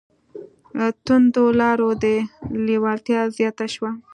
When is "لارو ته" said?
1.59-2.13